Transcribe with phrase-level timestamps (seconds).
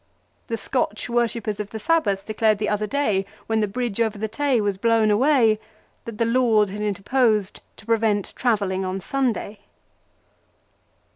[0.47, 4.27] The Scotch worshippers of the Sabbath declared the other day, when the bridge over the
[4.27, 5.59] Tay was blown away,
[6.05, 9.59] that the Lord had interposed to prevent travelling on Sunday